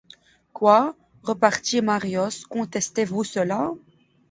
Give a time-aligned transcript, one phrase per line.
[0.53, 0.95] Quoi!
[1.21, 3.71] repartit Marius, contestez-vous cela?